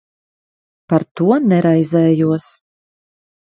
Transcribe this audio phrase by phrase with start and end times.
[0.93, 2.49] Par to neraizējos.